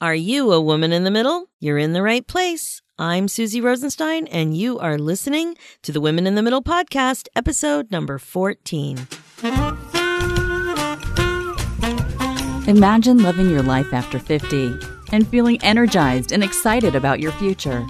[0.00, 1.50] Are you a woman in the middle?
[1.58, 2.82] You're in the right place.
[3.00, 7.90] I'm Suzy Rosenstein, and you are listening to the Women in the Middle podcast, episode
[7.90, 9.08] number 14.
[12.68, 14.72] Imagine living your life after 50
[15.10, 17.84] and feeling energized and excited about your future.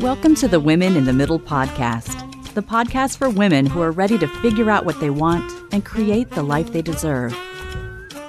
[0.00, 4.18] Welcome to the Women in the Middle podcast, the podcast for women who are ready
[4.18, 7.32] to figure out what they want and create the life they deserve.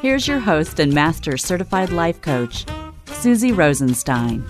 [0.03, 2.63] Here's your host and master certified life coach,
[3.21, 4.43] Suzy Rosenstein.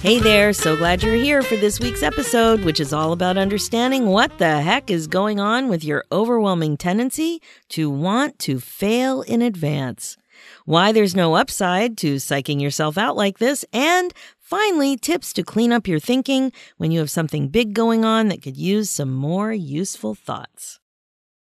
[0.00, 4.06] Hey there, so glad you're here for this week's episode, which is all about understanding
[4.06, 7.40] what the heck is going on with your overwhelming tendency
[7.70, 10.16] to want to fail in advance.
[10.64, 15.72] Why there's no upside to psyching yourself out like this, and finally, tips to clean
[15.72, 19.52] up your thinking when you have something big going on that could use some more
[19.52, 20.80] useful thoughts.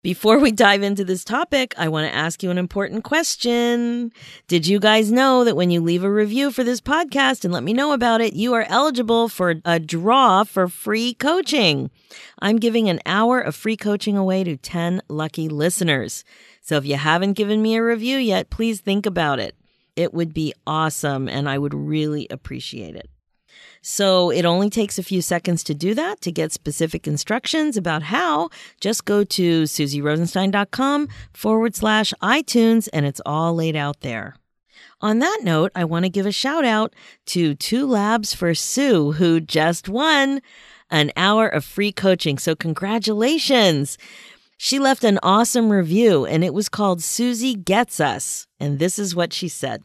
[0.03, 4.11] Before we dive into this topic, I want to ask you an important question.
[4.49, 7.63] Did you guys know that when you leave a review for this podcast and let
[7.63, 11.91] me know about it, you are eligible for a draw for free coaching?
[12.39, 16.25] I'm giving an hour of free coaching away to 10 lucky listeners.
[16.63, 19.55] So if you haven't given me a review yet, please think about it.
[19.97, 23.11] It would be awesome and I would really appreciate it.
[23.83, 26.21] So it only takes a few seconds to do that.
[26.23, 28.51] To get specific instructions about how,
[28.81, 34.37] just go to suzyrosenstein.com forward slash iTunes and it's all laid out there.
[35.01, 36.95] On that note, I want to give a shout out
[37.27, 40.43] to Two Labs for Sue, who just won
[40.91, 42.37] an hour of free coaching.
[42.37, 43.97] So, congratulations.
[44.59, 48.47] She left an awesome review and it was called Suzy Gets Us.
[48.59, 49.83] And this is what she said.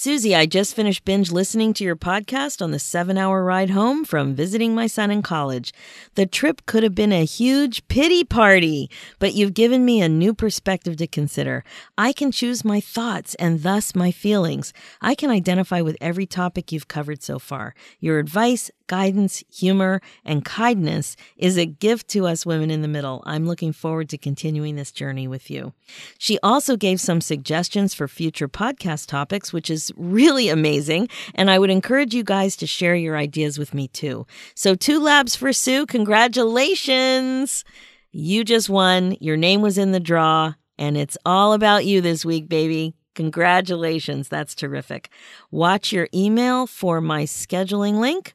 [0.00, 4.04] Suzy, I just finished binge listening to your podcast on the seven hour ride home
[4.04, 5.72] from visiting my son in college.
[6.14, 8.88] The trip could have been a huge pity party,
[9.18, 11.64] but you've given me a new perspective to consider.
[11.98, 14.72] I can choose my thoughts and thus my feelings.
[15.00, 17.74] I can identify with every topic you've covered so far.
[17.98, 23.22] Your advice, guidance, humor, and kindness is a gift to us women in the middle.
[23.24, 25.72] I'm looking forward to continuing this journey with you.
[26.18, 31.08] She also gave some suggestions for future podcast topics, which is really amazing.
[31.36, 34.26] And I would encourage you guys to share your ideas with me too.
[34.54, 35.86] So, two labs for Sue.
[35.86, 37.64] Congratulations.
[38.10, 39.16] You just won.
[39.20, 42.94] Your name was in the draw, and it's all about you this week, baby.
[43.14, 44.28] Congratulations.
[44.28, 45.10] That's terrific.
[45.50, 48.34] Watch your email for my scheduling link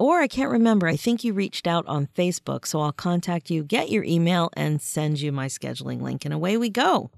[0.00, 0.88] or I can't remember.
[0.88, 2.66] I think you reached out on Facebook.
[2.66, 6.24] So I'll contact you, get your email, and send you my scheduling link.
[6.24, 7.10] And away we go.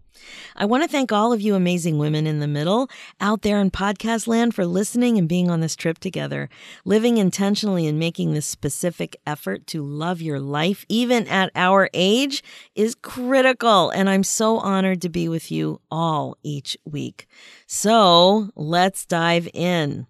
[0.57, 2.91] I want to thank all of you amazing women in the middle
[3.21, 6.49] out there in podcast land for listening and being on this trip together.
[6.85, 12.43] Living intentionally and making this specific effort to love your life, even at our age,
[12.75, 13.91] is critical.
[13.91, 17.29] And I'm so honored to be with you all each week.
[17.67, 20.09] So let's dive in.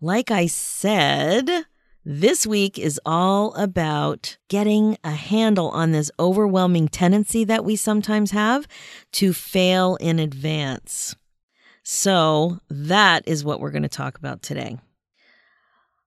[0.00, 1.66] Like I said,
[2.08, 8.30] this week is all about getting a handle on this overwhelming tendency that we sometimes
[8.30, 8.68] have
[9.10, 11.16] to fail in advance.
[11.82, 14.78] So, that is what we're going to talk about today.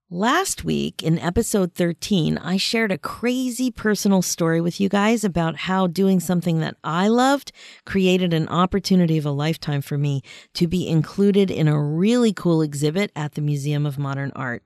[0.09, 5.57] Last week in episode 13, I shared a crazy personal story with you guys about
[5.57, 7.51] how doing something that I loved
[7.85, 10.21] created an opportunity of a lifetime for me
[10.53, 14.63] to be included in a really cool exhibit at the Museum of Modern Art.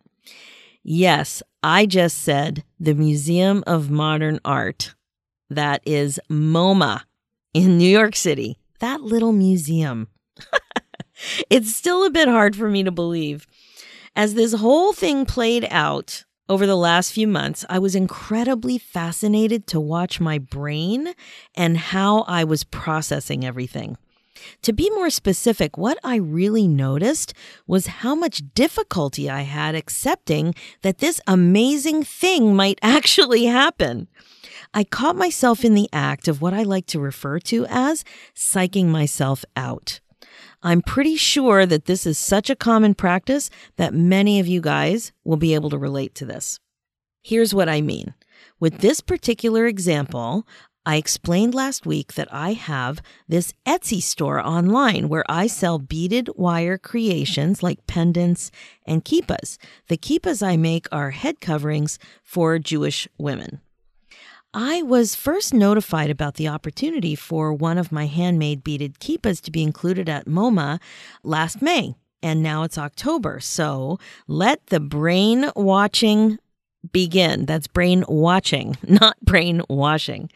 [0.84, 4.94] Yes, I just said the Museum of Modern Art.
[5.50, 7.04] That is MoMA
[7.54, 8.58] in New York City.
[8.80, 10.10] That little museum.
[11.50, 13.48] it's still a bit hard for me to believe.
[14.14, 19.68] As this whole thing played out over the last few months, I was incredibly fascinated
[19.68, 21.14] to watch my brain
[21.56, 23.98] and how I was processing everything.
[24.64, 27.34] To be more specific, what I really noticed
[27.68, 34.08] was how much difficulty I had accepting that this amazing thing might actually happen.
[34.74, 38.04] I caught myself in the act of what I like to refer to as
[38.36, 40.00] psyching myself out.
[40.64, 45.12] I'm pretty sure that this is such a common practice that many of you guys
[45.24, 46.60] will be able to relate to this.
[47.22, 48.14] Here's what I mean.
[48.60, 50.48] With this particular example,
[50.86, 56.30] I explained last week that I have this Etsy store online where I sell beaded
[56.36, 58.52] wire creations like pendants
[58.86, 59.58] and kippas.
[59.88, 63.62] The kippas I make are head coverings for Jewish women.
[64.54, 69.52] I was first notified about the opportunity for one of my handmade beaded kippas to
[69.52, 70.80] be included at MoMA
[71.24, 71.96] last May.
[72.22, 73.40] And now it's October.
[73.40, 76.40] So let the brain watching
[76.92, 77.46] begin.
[77.46, 80.30] That's brain watching, not brain washing.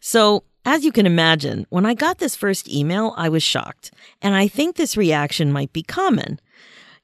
[0.00, 4.34] So As you can imagine, when I got this first email, I was shocked, and
[4.34, 6.40] I think this reaction might be common.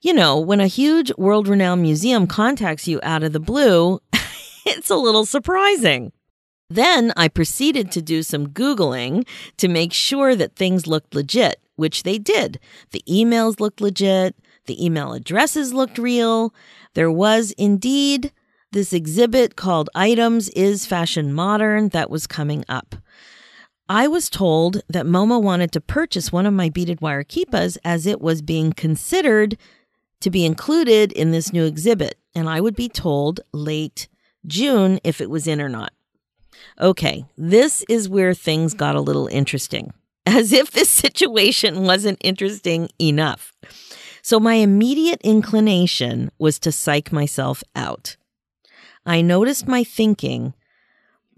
[0.00, 4.00] You know, when a huge world renowned museum contacts you out of the blue,
[4.66, 6.10] it's a little surprising.
[6.68, 9.28] Then I proceeded to do some Googling
[9.58, 12.58] to make sure that things looked legit, which they did.
[12.90, 14.34] The emails looked legit,
[14.66, 16.52] the email addresses looked real.
[16.94, 18.32] There was indeed
[18.72, 22.96] this exhibit called Items is Fashion Modern that was coming up.
[23.86, 28.06] I was told that MoMA wanted to purchase one of my beaded wire kippas as
[28.06, 29.58] it was being considered
[30.20, 34.08] to be included in this new exhibit, and I would be told late
[34.46, 35.92] June if it was in or not.
[36.80, 39.92] Okay, this is where things got a little interesting,
[40.26, 43.52] as if this situation wasn't interesting enough.
[44.22, 48.16] So, my immediate inclination was to psych myself out.
[49.04, 50.54] I noticed my thinking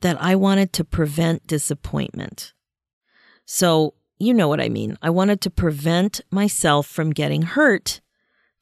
[0.00, 2.52] that I wanted to prevent disappointment.
[3.46, 4.98] So, you know what I mean.
[5.02, 8.00] I wanted to prevent myself from getting hurt,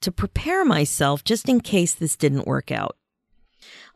[0.01, 2.97] to prepare myself just in case this didn't work out.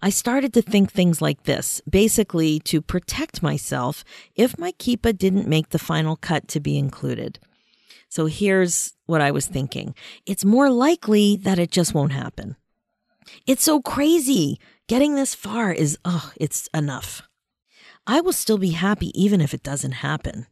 [0.00, 4.05] I started to think things like this, basically to protect myself
[4.35, 7.38] if my kippa didn't make the final cut to be included.
[8.09, 9.94] So here's what I was thinking.
[10.26, 12.56] It's more likely that it just won't happen.
[13.47, 14.61] It's so crazy.
[14.88, 17.23] Getting this far is, oh, it's enough.
[18.06, 20.47] I will still be happy even if it doesn't happen.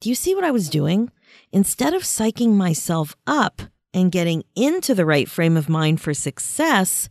[0.00, 1.10] Do you see what I was doing?
[1.50, 3.62] Instead of psyching myself up
[3.94, 7.08] and getting into the right frame of mind for success,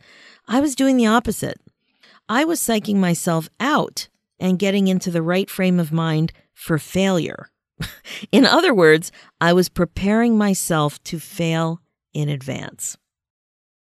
[0.48, 1.60] I was doing the opposite.
[2.30, 4.08] I was psyching myself out
[4.40, 7.50] and getting into the right frame of mind for failure.
[8.32, 9.12] in other words,
[9.42, 11.82] I was preparing myself to fail
[12.14, 12.96] in advance.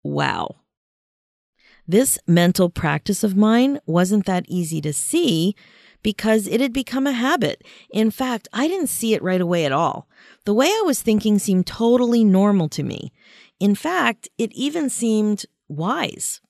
[0.05, 0.56] Wow.
[1.86, 5.54] This mental practice of mine wasn't that easy to see
[6.02, 7.62] because it had become a habit.
[7.90, 10.08] In fact, I didn't see it right away at all.
[10.44, 13.12] The way I was thinking seemed totally normal to me.
[13.60, 16.40] In fact, it even seemed wise.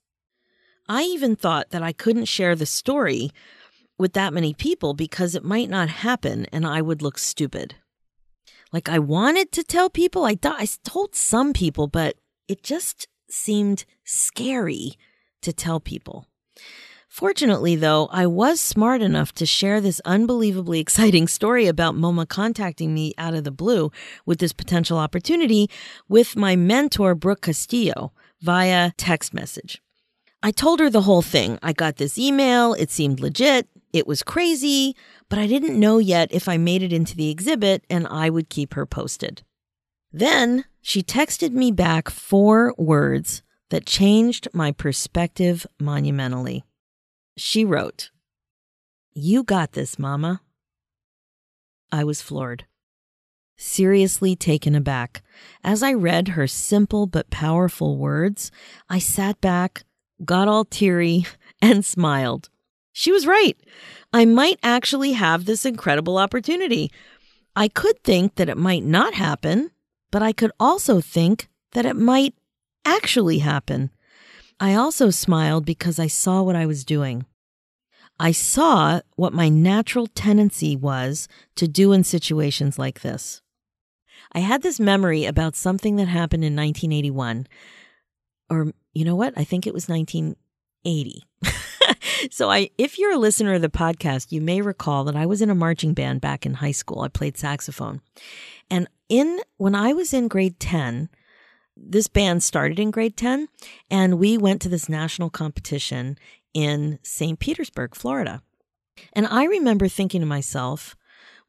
[0.88, 3.30] I even thought that I couldn't share the story
[3.98, 7.76] with that many people because it might not happen and I would look stupid.
[8.72, 12.16] Like I wanted to tell people, I, I told some people, but
[12.48, 14.98] it just seemed scary
[15.44, 16.26] to tell people.
[17.08, 22.92] Fortunately, though, I was smart enough to share this unbelievably exciting story about MoMA contacting
[22.92, 23.92] me out of the blue
[24.26, 25.70] with this potential opportunity
[26.08, 29.80] with my mentor, Brooke Castillo, via text message.
[30.42, 31.58] I told her the whole thing.
[31.62, 34.96] I got this email, it seemed legit, it was crazy,
[35.28, 38.48] but I didn't know yet if I made it into the exhibit and I would
[38.48, 39.42] keep her posted.
[40.12, 43.43] Then she texted me back four words
[43.74, 46.62] that changed my perspective monumentally.
[47.36, 48.12] She wrote,
[49.14, 50.42] You got this, Mama.
[51.90, 52.66] I was floored,
[53.56, 55.24] seriously taken aback.
[55.64, 58.52] As I read her simple but powerful words,
[58.88, 59.82] I sat back,
[60.24, 61.26] got all teary,
[61.60, 62.50] and smiled.
[62.92, 63.58] She was right.
[64.12, 66.92] I might actually have this incredible opportunity.
[67.56, 69.72] I could think that it might not happen,
[70.12, 72.36] but I could also think that it might
[72.84, 73.90] actually happen.
[74.60, 77.26] I also smiled because I saw what I was doing.
[78.18, 81.26] I saw what my natural tendency was
[81.56, 83.42] to do in situations like this.
[84.32, 87.46] I had this memory about something that happened in 1981.
[88.50, 89.34] Or, you know what?
[89.36, 91.24] I think it was 1980.
[92.30, 95.42] so I if you're a listener of the podcast, you may recall that I was
[95.42, 97.02] in a marching band back in high school.
[97.02, 98.00] I played saxophone.
[98.70, 101.08] And in when I was in grade 10,
[101.76, 103.48] this band started in grade 10
[103.90, 106.18] and we went to this national competition
[106.52, 107.38] in St.
[107.38, 108.42] Petersburg, Florida.
[109.12, 110.96] And I remember thinking to myself,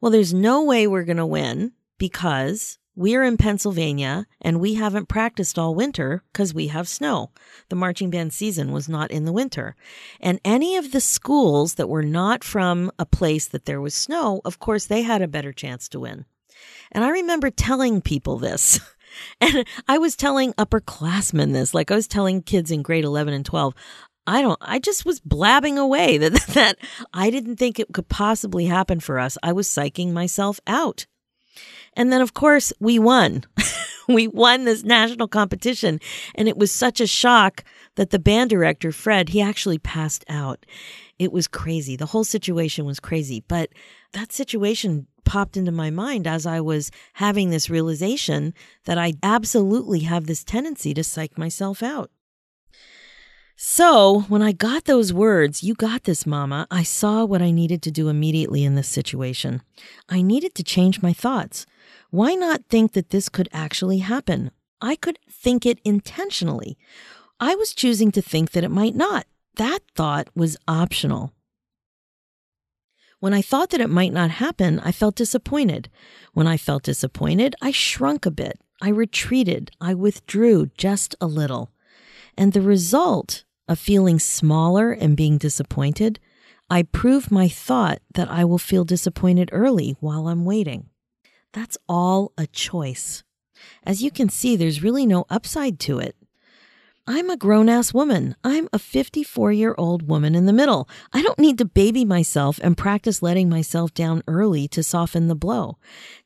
[0.00, 5.08] well, there's no way we're going to win because we're in Pennsylvania and we haven't
[5.08, 7.30] practiced all winter because we have snow.
[7.68, 9.76] The marching band season was not in the winter.
[10.20, 14.40] And any of the schools that were not from a place that there was snow,
[14.44, 16.24] of course, they had a better chance to win.
[16.90, 18.80] And I remember telling people this.
[19.40, 23.44] And I was telling upperclassmen this, like I was telling kids in grade 11 and
[23.44, 23.74] 12.
[24.26, 26.78] I don't, I just was blabbing away that, that
[27.12, 29.38] I didn't think it could possibly happen for us.
[29.42, 31.06] I was psyching myself out.
[31.94, 33.44] And then, of course, we won.
[34.08, 36.00] we won this national competition.
[36.34, 40.66] And it was such a shock that the band director, Fred, he actually passed out.
[41.18, 41.96] It was crazy.
[41.96, 43.42] The whole situation was crazy.
[43.48, 43.70] But
[44.12, 48.54] that situation popped into my mind as I was having this realization
[48.84, 52.10] that I absolutely have this tendency to psych myself out.
[53.58, 57.80] So, when I got those words, you got this, mama, I saw what I needed
[57.82, 59.62] to do immediately in this situation.
[60.10, 61.64] I needed to change my thoughts.
[62.10, 64.50] Why not think that this could actually happen?
[64.82, 66.76] I could think it intentionally.
[67.40, 69.26] I was choosing to think that it might not.
[69.56, 71.32] That thought was optional.
[73.26, 75.90] When I thought that it might not happen, I felt disappointed.
[76.32, 78.60] When I felt disappointed, I shrunk a bit.
[78.80, 79.72] I retreated.
[79.80, 81.72] I withdrew just a little.
[82.38, 86.20] And the result of feeling smaller and being disappointed,
[86.70, 90.90] I prove my thought that I will feel disappointed early while I'm waiting.
[91.52, 93.24] That's all a choice.
[93.82, 96.14] As you can see, there's really no upside to it.
[97.08, 98.34] I'm a grown ass woman.
[98.42, 100.88] I'm a 54 year old woman in the middle.
[101.12, 105.36] I don't need to baby myself and practice letting myself down early to soften the
[105.36, 105.78] blow.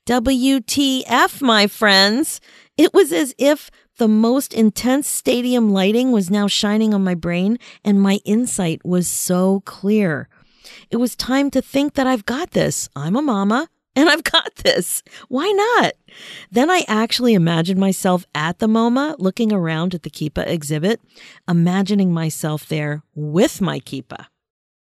[0.06, 2.40] WTF, my friends.
[2.78, 7.58] It was as if the most intense stadium lighting was now shining on my brain,
[7.84, 10.30] and my insight was so clear.
[10.90, 12.88] It was time to think that I've got this.
[12.96, 15.02] I'm a mama and I've got this.
[15.28, 15.94] Why not?
[16.50, 21.00] Then I actually imagined myself at the MoMA looking around at the kippa exhibit,
[21.48, 24.26] imagining myself there with my kippa.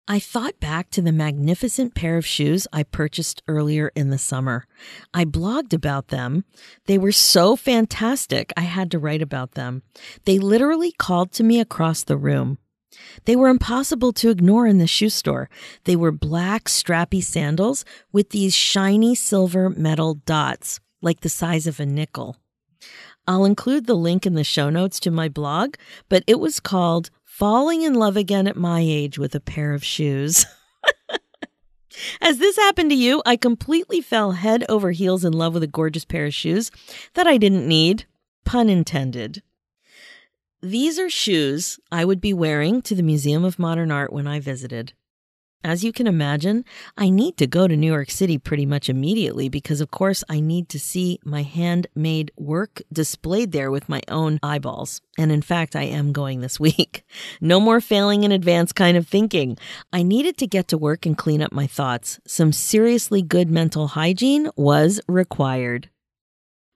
[0.09, 4.65] I thought back to the magnificent pair of shoes I purchased earlier in the summer.
[5.13, 6.45] I blogged about them.
[6.85, 9.83] They were so fantastic, I had to write about them.
[10.23, 12.57] They literally called to me across the room.
[13.25, 15.49] They were impossible to ignore in the shoe store.
[15.83, 21.79] They were black, strappy sandals with these shiny silver metal dots, like the size of
[21.79, 22.37] a nickel.
[23.27, 25.75] I'll include the link in the show notes to my blog,
[26.07, 29.83] but it was called falling in love again at my age with a pair of
[29.83, 30.45] shoes.
[32.21, 35.67] As this happened to you, I completely fell head over heels in love with a
[35.67, 36.71] gorgeous pair of shoes
[37.15, 38.05] that I didn't need.
[38.45, 39.41] Pun intended.
[40.63, 44.39] These are shoes I would be wearing to the Museum of Modern Art when I
[44.39, 44.93] visited.
[45.63, 46.65] As you can imagine,
[46.97, 50.39] I need to go to New York City pretty much immediately because, of course, I
[50.39, 54.99] need to see my handmade work displayed there with my own eyeballs.
[55.15, 57.03] And in fact, I am going this week.
[57.39, 59.59] No more failing in advance kind of thinking.
[59.93, 62.19] I needed to get to work and clean up my thoughts.
[62.25, 65.89] Some seriously good mental hygiene was required.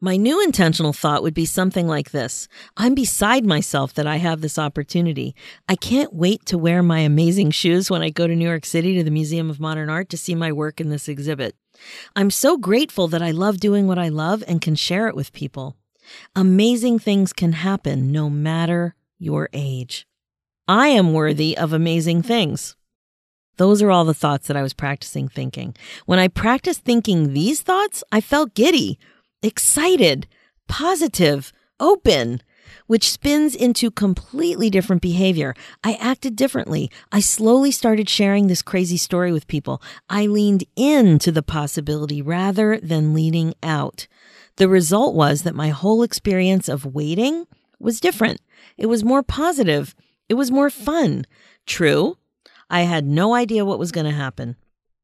[0.03, 4.41] My new intentional thought would be something like this I'm beside myself that I have
[4.41, 5.35] this opportunity.
[5.69, 8.95] I can't wait to wear my amazing shoes when I go to New York City
[8.95, 11.55] to the Museum of Modern Art to see my work in this exhibit.
[12.15, 15.33] I'm so grateful that I love doing what I love and can share it with
[15.33, 15.77] people.
[16.35, 20.07] Amazing things can happen no matter your age.
[20.67, 22.75] I am worthy of amazing things.
[23.57, 25.75] Those are all the thoughts that I was practicing thinking.
[26.07, 28.97] When I practiced thinking these thoughts, I felt giddy
[29.41, 30.27] excited,
[30.67, 32.41] positive, open,
[32.87, 35.53] which spins into completely different behavior.
[35.83, 36.91] I acted differently.
[37.11, 39.81] I slowly started sharing this crazy story with people.
[40.09, 44.07] I leaned into the possibility rather than leaning out.
[44.57, 47.45] The result was that my whole experience of waiting
[47.79, 48.41] was different.
[48.77, 49.95] It was more positive.
[50.29, 51.25] It was more fun.
[51.65, 52.17] True,
[52.69, 54.55] I had no idea what was going to happen.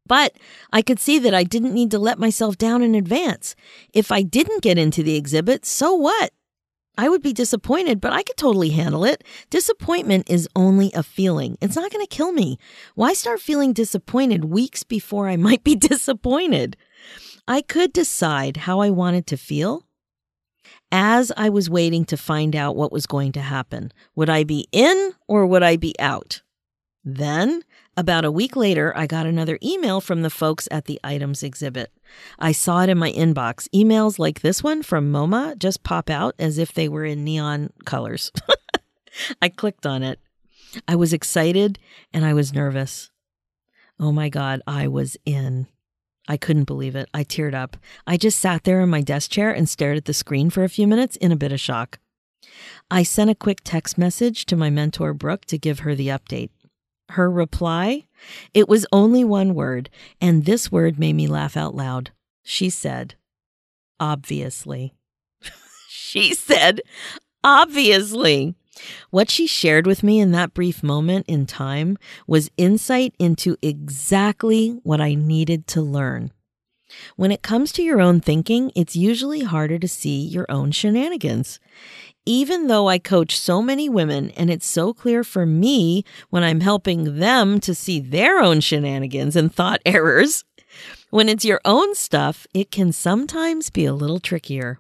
[0.08, 0.36] But
[0.72, 3.56] I could see that I didn't need to let myself down in advance.
[3.94, 6.32] If I didn't get into the exhibit, so what?
[6.98, 9.24] I would be disappointed, but I could totally handle it.
[9.52, 11.58] Disappointment is only a feeling.
[11.62, 12.58] It's not going to kill me.
[12.96, 16.76] Why start feeling disappointed weeks before I might be disappointed?
[17.48, 19.84] I could decide how I wanted to feel
[20.92, 23.92] as I was waiting to find out what was going to happen.
[24.16, 26.42] Would I be in or would I be out?
[27.10, 27.62] Then
[27.96, 31.94] about a week later, I got another email from the folks at the items exhibit.
[32.38, 33.70] I saw it in my inbox.
[33.74, 37.72] Emails like this one from MoMA just pop out as if they were in neon
[37.86, 38.30] colors.
[39.42, 40.20] I clicked on it.
[40.86, 41.80] I was excited
[42.12, 43.10] and I was nervous.
[43.98, 45.68] Oh my God, I was in.
[46.28, 47.08] I couldn't believe it.
[47.14, 47.78] I teared up.
[48.06, 50.70] I just sat there in my desk chair and stared at the screen for a
[50.70, 52.00] few minutes in a bit of shock.
[52.92, 56.50] I sent a quick text message to my mentor, Brooke, to give her the update
[57.10, 58.08] her reply?
[58.54, 62.12] It was only one word, and this word made me laugh out loud.
[62.44, 63.16] She said,
[64.00, 64.94] obviously.
[65.90, 66.82] she said,
[67.44, 68.56] obviously.
[69.10, 71.98] What she shared with me in that brief moment in time
[72.28, 76.32] was insight into exactly what I needed to learn.
[77.16, 81.60] When it comes to your own thinking, it's usually harder to see your own shenanigans
[82.28, 86.60] even though I coach so many women and it's so clear for me when I'm
[86.60, 90.44] helping them to see their own shenanigans and thought errors,
[91.10, 94.80] when it's your own stuff, it can sometimes be a little trickier.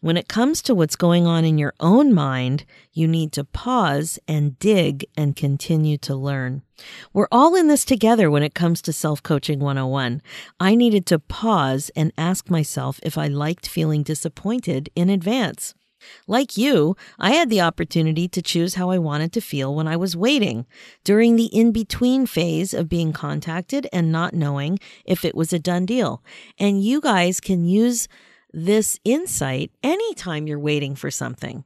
[0.00, 4.20] When it comes to what's going on in your own mind, you need to pause
[4.28, 6.62] and dig and continue to learn.
[7.12, 10.22] We're all in this together when it comes to self coaching 101.
[10.60, 15.74] I needed to pause and ask myself if I liked feeling disappointed in advance.
[16.26, 19.96] Like you, I had the opportunity to choose how I wanted to feel when I
[19.96, 20.66] was waiting,
[21.04, 25.58] during the in between phase of being contacted and not knowing if it was a
[25.58, 26.22] done deal.
[26.58, 28.08] And you guys can use
[28.52, 31.64] this insight anytime you're waiting for something.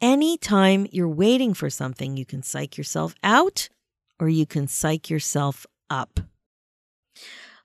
[0.00, 3.68] Anytime you're waiting for something, you can psych yourself out
[4.18, 6.20] or you can psych yourself up.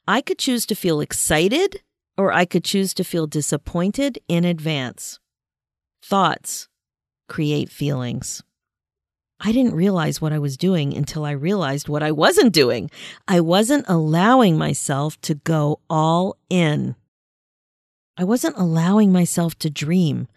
[0.07, 1.81] I could choose to feel excited
[2.17, 5.19] or I could choose to feel disappointed in advance.
[6.07, 6.67] Thoughts
[7.27, 8.43] create feelings.
[9.39, 12.91] I didn't realize what I was doing until I realized what I wasn't doing.
[13.27, 16.95] I wasn't allowing myself to go all in.
[18.17, 20.27] I wasn't allowing myself to dream.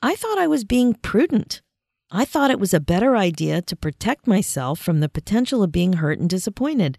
[0.00, 1.60] I thought I was being prudent.
[2.10, 5.94] I thought it was a better idea to protect myself from the potential of being
[5.94, 6.96] hurt and disappointed.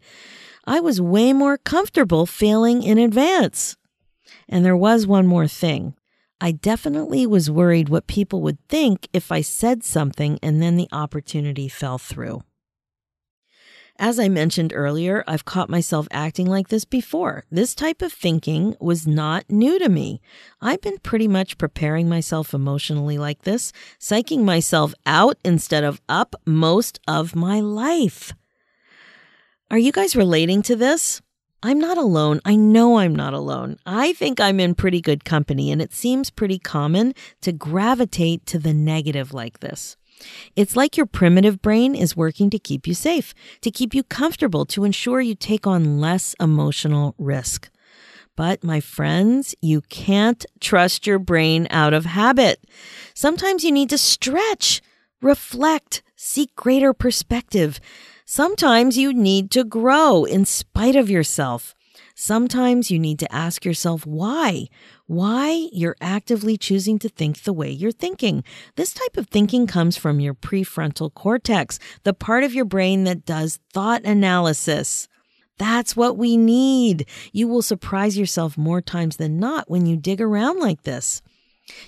[0.64, 3.78] I was way more comfortable failing in advance.
[4.48, 5.96] And there was one more thing.
[6.44, 10.90] I definitely was worried what people would think if I said something and then the
[10.92, 12.42] opportunity fell through.
[14.00, 17.44] As I mentioned earlier, I've caught myself acting like this before.
[17.52, 20.20] This type of thinking was not new to me.
[20.60, 26.34] I've been pretty much preparing myself emotionally like this, psyching myself out instead of up
[26.48, 28.34] most of my life.
[29.70, 31.22] Are you guys relating to this?
[31.64, 32.42] I'm not alone.
[32.44, 33.78] I know I'm not alone.
[33.86, 38.60] I think I'm in pretty good company, and it seems pretty common to gravitate to
[38.60, 39.96] the negative like this.
[40.56, 44.66] It's like your primitive brain is working to keep you safe, to keep you comfortable,
[44.68, 47.70] to ensure you take on less emotional risk.
[48.36, 52.64] But my friends, you can't trust your brain out of habit.
[53.14, 54.82] Sometimes you need to stretch,
[55.22, 57.80] reflect, seek greater perspective.
[58.34, 61.76] Sometimes you need to grow in spite of yourself.
[62.16, 64.68] Sometimes you need to ask yourself why
[65.06, 68.46] why you're actively choosing to think the way you're thinking.
[68.78, 73.26] This type of thinking comes from your prefrontal cortex, the part of your brain that
[73.26, 75.10] does thought analysis.
[75.58, 77.08] That's what we need.
[77.34, 81.22] You will surprise yourself more times than not when you dig around like this.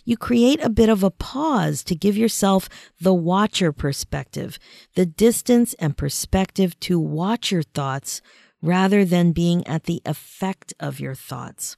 [0.05, 2.69] You create a bit of a pause to give yourself
[2.99, 4.59] the watcher perspective,
[4.95, 8.21] the distance and perspective to watch your thoughts
[8.61, 11.77] rather than being at the effect of your thoughts.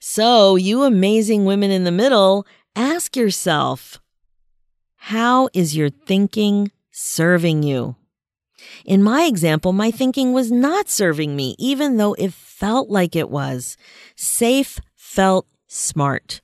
[0.00, 4.00] So, you amazing women in the middle, ask yourself
[4.96, 7.96] how is your thinking serving you?
[8.84, 13.30] In my example, my thinking was not serving me, even though it felt like it
[13.30, 13.76] was.
[14.16, 16.40] Safe felt smart.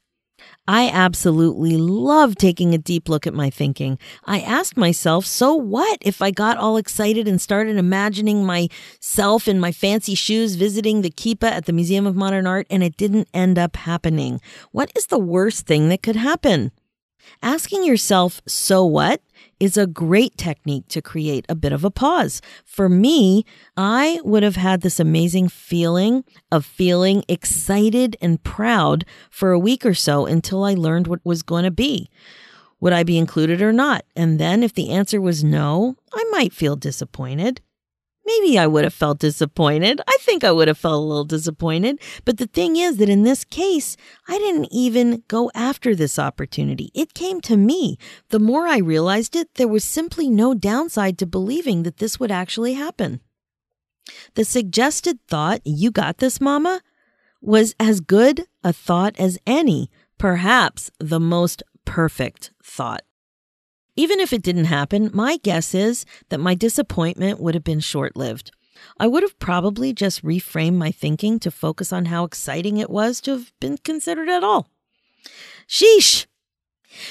[0.68, 3.98] I absolutely love taking a deep look at my thinking.
[4.24, 9.60] I asked myself, so what if I got all excited and started imagining myself in
[9.60, 13.28] my fancy shoes visiting the kippa at the Museum of Modern Art and it didn't
[13.32, 14.40] end up happening?
[14.72, 16.72] What is the worst thing that could happen?
[17.42, 19.20] Asking yourself, so what?
[19.58, 22.42] is a great technique to create a bit of a pause.
[22.64, 23.44] For me,
[23.76, 29.86] I would have had this amazing feeling of feeling excited and proud for a week
[29.86, 32.10] or so until I learned what was going to be.
[32.80, 34.04] Would I be included or not?
[34.14, 37.62] And then if the answer was no, I might feel disappointed.
[38.26, 40.00] Maybe I would have felt disappointed.
[40.06, 42.00] I think I would have felt a little disappointed.
[42.24, 46.90] But the thing is that in this case, I didn't even go after this opportunity.
[46.92, 47.98] It came to me.
[48.30, 52.32] The more I realized it, there was simply no downside to believing that this would
[52.32, 53.20] actually happen.
[54.34, 56.80] The suggested thought, you got this, mama,
[57.40, 63.02] was as good a thought as any, perhaps the most perfect thought.
[63.96, 68.14] Even if it didn't happen, my guess is that my disappointment would have been short
[68.14, 68.52] lived.
[69.00, 73.20] I would have probably just reframed my thinking to focus on how exciting it was
[73.22, 74.68] to have been considered at all.
[75.66, 76.26] Sheesh!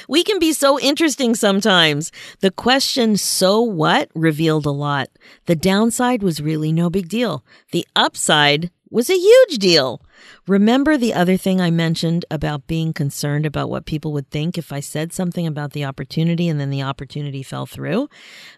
[0.07, 2.11] We can be so interesting sometimes.
[2.39, 5.09] The question, so what, revealed a lot.
[5.45, 7.43] The downside was really no big deal.
[7.71, 10.01] The upside was a huge deal.
[10.47, 14.71] Remember the other thing I mentioned about being concerned about what people would think if
[14.71, 18.07] I said something about the opportunity and then the opportunity fell through?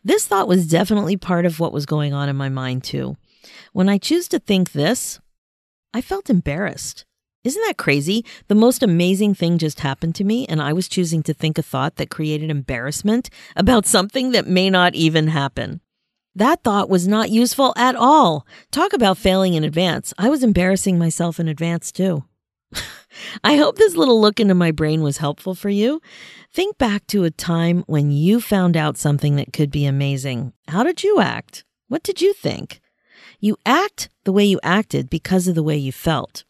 [0.03, 3.17] This thought was definitely part of what was going on in my mind, too.
[3.73, 5.19] When I choose to think this,
[5.91, 7.03] I felt embarrassed.
[7.43, 8.23] Isn't that crazy?
[8.47, 11.63] The most amazing thing just happened to me, and I was choosing to think a
[11.63, 15.81] thought that created embarrassment about something that may not even happen.
[16.37, 18.45] That thought was not useful at all.
[18.69, 20.13] Talk about failing in advance.
[20.19, 22.25] I was embarrassing myself in advance too.
[23.43, 25.99] I hope this little look into my brain was helpful for you.
[26.53, 30.53] Think back to a time when you found out something that could be amazing.
[30.67, 31.65] How did you act?
[31.87, 32.81] What did you think?
[33.39, 36.43] You act the way you acted because of the way you felt.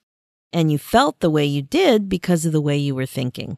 [0.52, 3.58] And you felt the way you did because of the way you were thinking.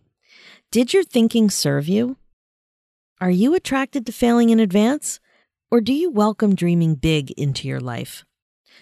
[0.70, 2.18] Did your thinking serve you?
[3.20, 5.20] Are you attracted to failing in advance?
[5.72, 8.26] Or do you welcome dreaming big into your life?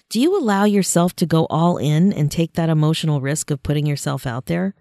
[0.09, 3.85] Do you allow yourself to go all in and take that emotional risk of putting
[3.85, 4.73] yourself out there?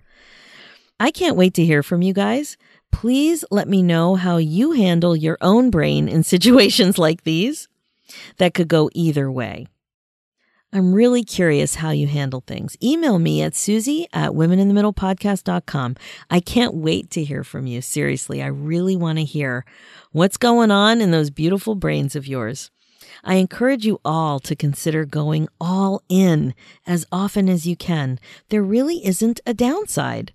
[1.00, 2.56] I can't wait to hear from you guys.
[2.92, 7.66] Please let me know how you handle your own brain in situations like these
[8.36, 9.66] that could go either way.
[10.72, 12.76] I'm really curious how you handle things.
[12.82, 15.96] Email me at Suzy at womeninthemiddlepodcast.com.
[16.28, 17.80] I can't wait to hear from you.
[17.80, 19.64] Seriously, I really want to hear
[20.12, 22.70] what's going on in those beautiful brains of yours.
[23.24, 26.54] I encourage you all to consider going all in
[26.86, 28.18] as often as you can.
[28.48, 30.34] There really isn't a downside.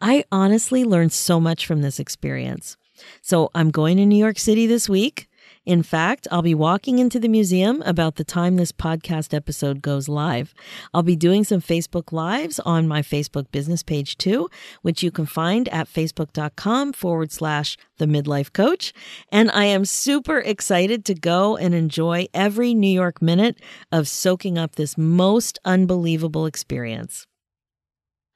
[0.00, 2.76] I honestly learned so much from this experience.
[3.20, 5.28] So I'm going to New York City this week.
[5.64, 10.08] In fact, I'll be walking into the museum about the time this podcast episode goes
[10.08, 10.54] live.
[10.92, 14.50] I'll be doing some Facebook Lives on my Facebook business page too,
[14.82, 18.92] which you can find at facebook.com forward slash the midlife coach.
[19.30, 23.60] And I am super excited to go and enjoy every New York minute
[23.92, 27.28] of soaking up this most unbelievable experience.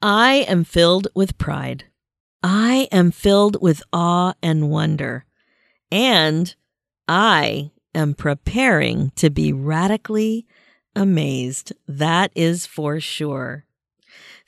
[0.00, 1.86] I am filled with pride.
[2.44, 5.24] I am filled with awe and wonder.
[5.90, 6.54] And
[7.08, 10.46] I am preparing to be radically
[10.94, 11.72] amazed.
[11.86, 13.64] That is for sure.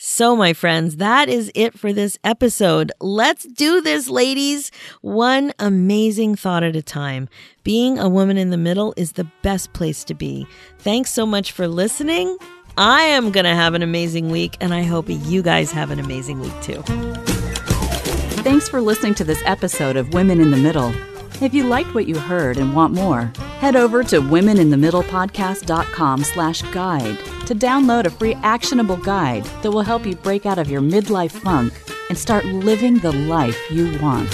[0.00, 2.92] So, my friends, that is it for this episode.
[3.00, 4.70] Let's do this, ladies.
[5.00, 7.28] One amazing thought at a time.
[7.64, 10.46] Being a woman in the middle is the best place to be.
[10.78, 12.38] Thanks so much for listening.
[12.76, 15.98] I am going to have an amazing week, and I hope you guys have an
[15.98, 16.80] amazing week too.
[18.42, 20.94] Thanks for listening to this episode of Women in the Middle.
[21.40, 27.16] If you liked what you heard and want more, head over to womeninthemiddlepodcast.com slash guide
[27.46, 31.30] to download a free actionable guide that will help you break out of your midlife
[31.30, 34.28] funk and start living the life you want.